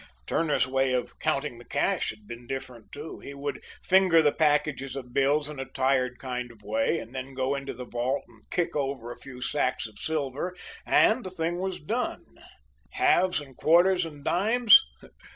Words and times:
Turner's 0.25 0.65
way 0.65 0.93
of 0.93 1.19
counting 1.19 1.59
the 1.59 1.63
cash 1.63 2.09
had 2.09 2.25
been 2.27 2.47
different, 2.47 2.91
too. 2.91 3.19
He 3.19 3.35
would 3.35 3.63
finger 3.83 4.23
the 4.23 4.31
packages 4.31 4.95
of 4.95 5.13
bills 5.13 5.47
in 5.47 5.59
a 5.59 5.65
tired 5.65 6.17
kind 6.17 6.49
of 6.51 6.63
way, 6.63 6.97
and 6.97 7.13
then 7.13 7.35
go 7.35 7.53
into 7.53 7.71
the 7.75 7.85
vault 7.85 8.23
and 8.27 8.49
kick 8.49 8.75
over 8.75 9.11
a 9.11 9.15
few 9.19 9.41
sacks 9.41 9.85
of 9.85 9.99
silver, 9.99 10.55
and 10.87 11.23
the 11.23 11.29
thing 11.29 11.59
was 11.59 11.79
done. 11.79 12.25
Halves 12.93 13.39
and 13.39 13.55
quarters 13.55 14.03
and 14.03 14.23
dimes? 14.23 14.83